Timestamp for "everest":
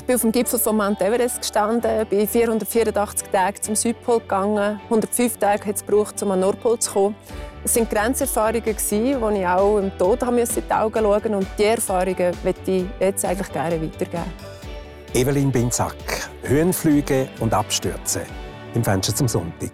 1.02-1.42